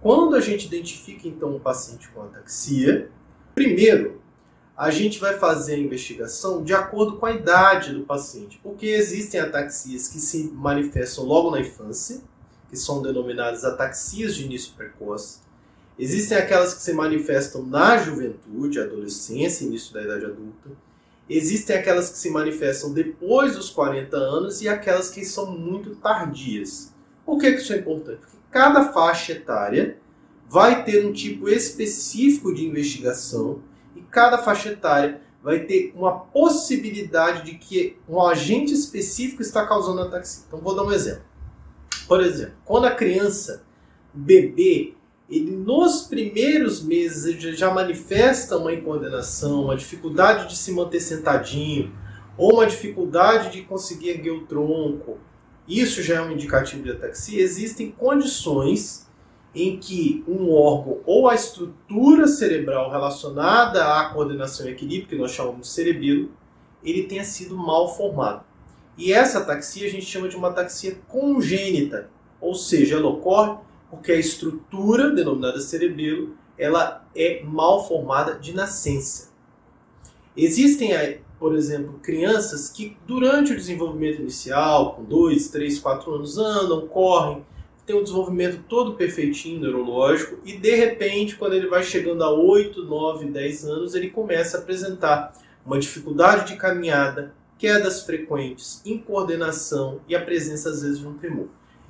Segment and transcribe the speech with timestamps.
[0.00, 3.10] Quando a gente identifica então um paciente com ataxia,
[3.54, 4.20] primeiro
[4.76, 9.40] a gente vai fazer a investigação de acordo com a idade do paciente, porque existem
[9.40, 12.20] ataxias que se manifestam logo na infância,
[12.70, 15.40] que são denominadas ataxias de início precoce.
[15.98, 20.70] Existem aquelas que se manifestam na juventude, adolescência, início da idade adulta.
[21.28, 26.94] Existem aquelas que se manifestam depois dos 40 anos e aquelas que são muito tardias.
[27.26, 28.20] Por que isso é importante?
[28.20, 29.98] Porque cada faixa etária
[30.48, 33.60] vai ter um tipo específico de investigação
[33.94, 40.02] e cada faixa etária vai ter uma possibilidade de que um agente específico está causando
[40.02, 40.44] ataxia.
[40.46, 41.22] Então vou dar um exemplo.
[42.06, 43.64] Por exemplo, quando a criança,
[44.12, 44.94] bebê,
[45.28, 51.92] ele nos primeiros meses já manifesta uma incoordenação, uma dificuldade de se manter sentadinho,
[52.36, 55.18] ou uma dificuldade de conseguir erguer o tronco,
[55.68, 57.42] isso já é um indicativo de ataxia.
[57.42, 59.06] Existem condições
[59.54, 65.32] em que um órgão ou a estrutura cerebral relacionada à coordenação e equilíbrio, que nós
[65.32, 66.30] chamamos de cerebelo,
[66.82, 68.44] ele tenha sido mal formado.
[68.96, 72.10] E essa ataxia a gente chama de uma ataxia congênita,
[72.40, 73.58] ou seja, ela ocorre
[73.90, 79.30] porque a estrutura denominada cerebelo ela é mal formada de nascença.
[80.36, 80.90] Existem,
[81.38, 87.44] por exemplo, crianças que durante o desenvolvimento inicial, com 2, 3, 4 anos, andam, correm,
[87.86, 92.84] tem um desenvolvimento todo perfeitinho neurológico e de repente, quando ele vai chegando a 8,
[92.84, 95.32] 9, 10 anos, ele começa a apresentar
[95.64, 101.48] uma dificuldade de caminhada, quedas frequentes, incoordenação e a presença às vezes de um tremor.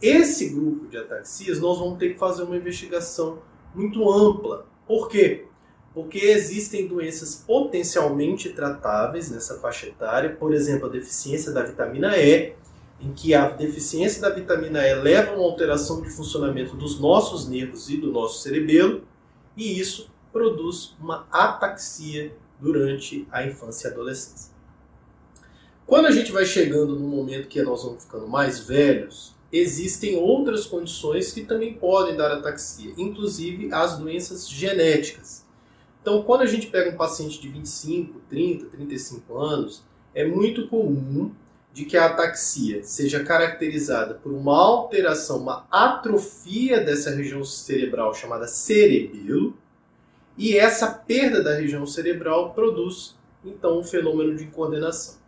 [0.00, 3.38] Esse grupo de ataxias nós vamos ter que fazer uma investigação
[3.74, 4.66] muito ampla.
[4.86, 5.46] Por quê?
[5.92, 12.52] Porque existem doenças potencialmente tratáveis nessa faixa etária, por exemplo, a deficiência da vitamina E,
[13.00, 17.48] em que a deficiência da vitamina E leva a uma alteração de funcionamento dos nossos
[17.48, 19.02] nervos e do nosso cerebelo,
[19.56, 24.52] e isso produz uma ataxia durante a infância e adolescência.
[25.86, 30.64] Quando a gente vai chegando no momento que nós vamos ficando mais velhos, existem outras
[30.66, 35.44] condições que também podem dar ataxia, inclusive as doenças genéticas.
[36.00, 39.84] Então, quando a gente pega um paciente de 25, 30, 35 anos,
[40.14, 41.32] é muito comum
[41.72, 48.48] de que a ataxia seja caracterizada por uma alteração, uma atrofia dessa região cerebral chamada
[48.48, 49.56] cerebelo,
[50.36, 55.19] e essa perda da região cerebral produz então um fenômeno de coordenação.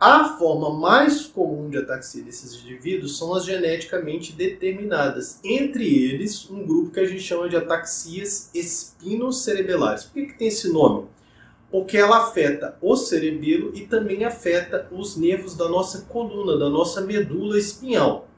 [0.00, 5.40] A forma mais comum de ataxia desses indivíduos são as geneticamente determinadas.
[5.42, 10.04] Entre eles, um grupo que a gente chama de ataxias espinocerebelares.
[10.04, 11.08] Por que, que tem esse nome?
[11.68, 17.00] Porque ela afeta o cerebelo e também afeta os nervos da nossa coluna, da nossa
[17.00, 18.28] medula espinhal.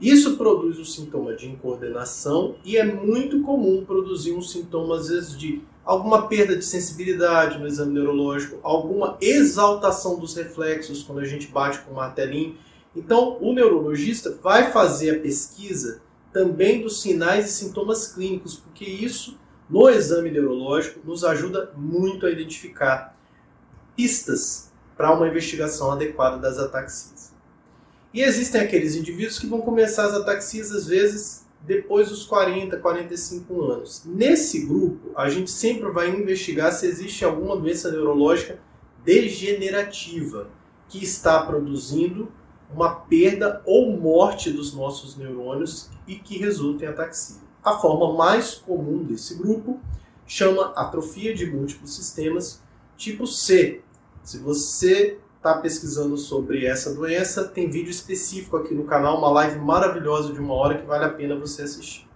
[0.00, 5.36] Isso produz o sintoma de incoordenação e é muito comum produzir um sintoma, às vezes,
[5.36, 11.48] de alguma perda de sensibilidade no exame neurológico, alguma exaltação dos reflexos quando a gente
[11.48, 12.56] bate com o martelinho.
[12.96, 16.00] Então, o neurologista vai fazer a pesquisa
[16.32, 22.30] também dos sinais e sintomas clínicos, porque isso, no exame neurológico, nos ajuda muito a
[22.30, 23.16] identificar
[23.96, 27.32] pistas para uma investigação adequada das ataxias.
[28.12, 33.62] E existem aqueles indivíduos que vão começar as ataxias, às vezes, depois dos 40, 45
[33.62, 34.02] anos.
[34.04, 38.58] Nesse grupo, a gente sempre vai investigar se existe alguma doença neurológica
[39.04, 40.50] degenerativa
[40.88, 42.30] que está produzindo
[42.72, 47.42] uma perda ou morte dos nossos neurônios e que resulta em ataxia.
[47.62, 49.80] A forma mais comum desse grupo
[50.26, 52.62] chama atrofia de múltiplos sistemas
[52.96, 53.82] tipo C.
[54.22, 59.58] Se você está pesquisando sobre essa doença, tem vídeo específico aqui no canal, uma live
[59.58, 62.08] maravilhosa de uma hora que vale a pena você assistir.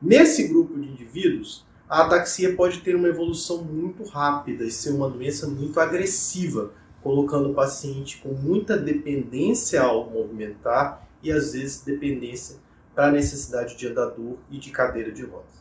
[0.00, 5.10] Nesse grupo de indivíduos, a ataxia pode ter uma evolução muito rápida e ser uma
[5.10, 12.56] doença muito agressiva, colocando o paciente com muita dependência ao movimentar e às vezes dependência
[12.94, 15.52] para a necessidade de andador e de cadeira de rodas.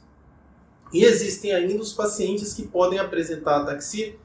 [0.93, 4.15] E existem ainda os pacientes que podem apresentar ataxia,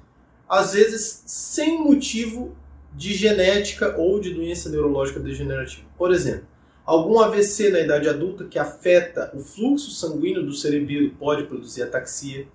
[0.48, 2.56] às vezes sem motivo
[2.94, 5.86] de genética ou de doença neurológica degenerativa.
[5.96, 6.46] Por exemplo,
[6.84, 12.46] algum AVC na idade adulta que afeta o fluxo sanguíneo do cerebelo pode produzir ataxia.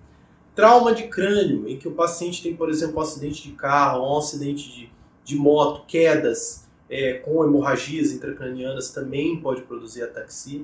[0.54, 4.18] Trauma de crânio, em que o paciente tem, por exemplo, um acidente de carro, um
[4.18, 4.92] acidente de,
[5.24, 10.62] de moto, quedas é, com hemorragias intracranianas também pode produzir ataxia.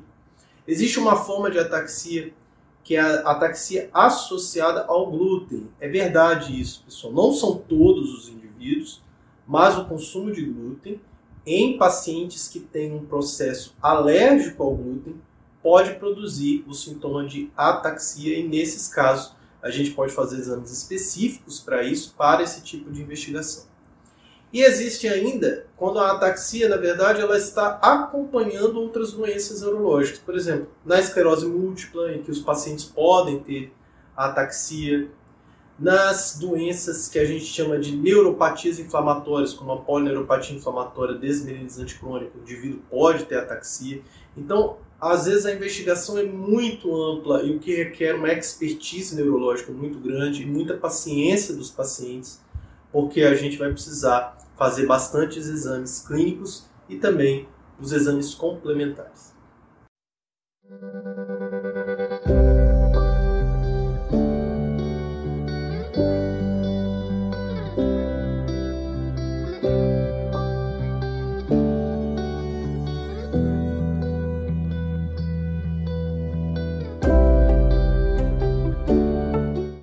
[0.66, 2.32] Existe uma forma de ataxia
[2.82, 5.68] que é a ataxia associada ao glúten.
[5.80, 7.12] É verdade isso, pessoal.
[7.12, 9.02] Não são todos os indivíduos,
[9.50, 11.00] mas o consumo de glúten
[11.44, 15.20] em pacientes que têm um processo alérgico ao glúten
[15.60, 21.58] pode produzir o sintoma de ataxia e nesses casos a gente pode fazer exames específicos
[21.58, 23.64] para isso, para esse tipo de investigação.
[24.52, 30.20] E existe ainda quando a ataxia, na verdade, ela está acompanhando outras doenças neurológicas.
[30.20, 33.72] Por exemplo, na esclerose múltipla, em que os pacientes podem ter
[34.16, 35.10] ataxia,
[35.80, 42.36] nas doenças que a gente chama de neuropatias inflamatórias, como a polineuropatia inflamatória desmineralizante crônica,
[42.36, 44.02] o indivíduo pode ter ataxia.
[44.36, 49.72] Então, às vezes a investigação é muito ampla e o que requer uma expertise neurológica
[49.72, 52.42] muito grande e muita paciência dos pacientes,
[52.92, 57.48] porque a gente vai precisar fazer bastantes exames clínicos e também
[57.80, 59.34] os exames complementares.